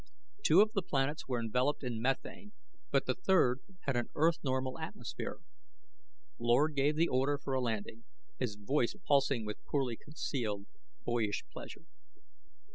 [0.43, 2.53] Two of the planets were enveloped in methane,
[2.89, 5.41] but the third had an earth normal atmosphere.
[6.39, 8.03] Lord gave the order for a landing,
[8.39, 10.65] his voice pulsing with poorly concealed,
[11.05, 11.85] boyish pleasure.